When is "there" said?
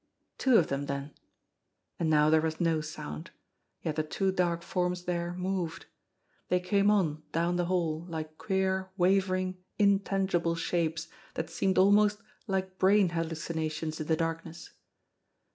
2.31-2.41, 5.03-5.33